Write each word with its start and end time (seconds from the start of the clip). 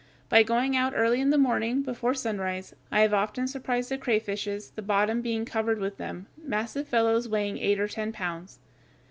By 0.29 0.41
going 0.41 0.75
out 0.75 0.93
early 0.95 1.21
in 1.21 1.29
the 1.29 1.37
morning, 1.37 1.83
before 1.83 2.15
sunrise, 2.15 2.73
I 2.91 3.01
have 3.01 3.13
often 3.13 3.47
surprised 3.47 3.91
the 3.91 3.99
crayfishes, 3.99 4.71
the 4.73 4.81
bottom 4.81 5.21
being 5.21 5.45
covered 5.45 5.77
with 5.77 5.97
them, 5.97 6.25
massive 6.43 6.87
fellows 6.87 7.29
weighing 7.29 7.59
eight 7.59 7.79
or 7.79 7.87
ten 7.87 8.11
pounds. 8.11 8.57